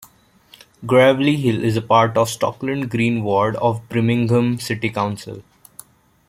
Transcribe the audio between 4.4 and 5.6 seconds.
City Council.